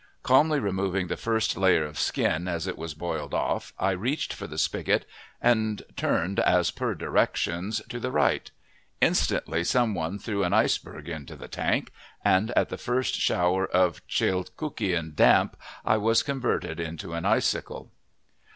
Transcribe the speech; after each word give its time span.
Calmly 0.23 0.59
removing 0.59 1.09
the 1.09 1.15
first 1.15 1.55
layer 1.55 1.85
of 1.85 1.99
skin 1.99 2.47
as 2.47 2.65
it 2.65 2.75
was 2.75 2.95
boiled 2.95 3.35
off, 3.35 3.71
I 3.77 3.91
reached 3.91 4.33
for 4.33 4.47
the 4.47 4.57
spigot 4.57 5.05
and 5.39 5.83
turned 5.95 6.39
as 6.39 6.71
per 6.71 6.95
directions, 6.95 7.83
to 7.87 7.99
the 7.99 8.09
right. 8.09 8.49
Instantly 8.99 9.63
some 9.63 9.93
one 9.93 10.17
threw 10.17 10.43
an 10.43 10.53
iceberg 10.53 11.07
into 11.07 11.35
the 11.35 11.47
tank 11.47 11.91
and 12.25 12.49
at 12.55 12.69
the 12.69 12.79
first 12.79 13.13
shower 13.13 13.67
of 13.67 14.01
Chilkootian 14.07 15.13
damp 15.13 15.55
I 15.85 15.97
was 15.97 16.23
converted 16.23 16.79
into 16.79 17.13
an 17.13 17.23
icicle. 17.23 17.91